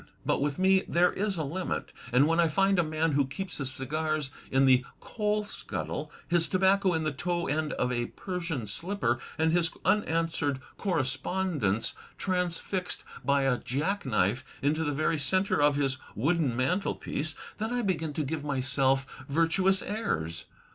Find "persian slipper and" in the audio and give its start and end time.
8.07-9.51